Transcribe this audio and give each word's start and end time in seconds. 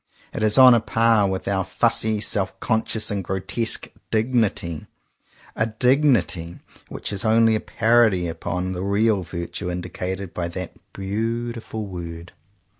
It 0.33 0.41
is 0.41 0.57
on 0.57 0.73
a 0.73 0.79
par 0.79 1.27
with 1.27 1.47
our 1.47 1.63
fussy 1.63 2.19
self 2.19 2.59
consciousness 2.59 3.11
and 3.11 3.23
grotesque 3.23 3.87
"dig 4.09 4.33
nity;" 4.33 4.87
a 5.55 5.67
dignity 5.67 6.57
which 6.89 7.13
is 7.13 7.23
only 7.23 7.53
a 7.53 7.59
parody 7.59 8.27
upon 8.27 8.71
the 8.71 8.81
real 8.81 9.21
virtue 9.21 9.69
indicated 9.69 10.33
by 10.33 10.47
that 10.47 10.73
beautiful 10.91 11.85
word. 11.85 12.31